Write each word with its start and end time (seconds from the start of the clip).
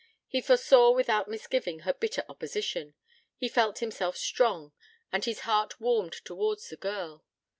He 0.27 0.41
foresaw 0.41 0.89
without 0.93 1.27
misgiving, 1.27 1.81
her 1.81 1.93
bitter 1.93 2.25
opposition: 2.27 2.95
he 3.37 3.47
felt 3.47 3.81
himself 3.85 4.17
strong; 4.17 4.71
and 5.11 5.23
his 5.23 5.41
heart 5.41 5.79
warmed 5.79 6.13
towards 6.25 6.67
the 6.69 6.75
girl. 6.75 7.23